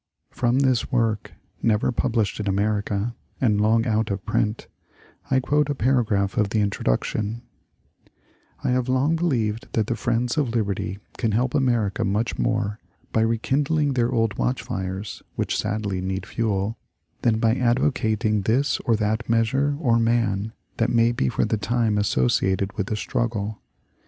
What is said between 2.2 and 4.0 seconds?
in America, and long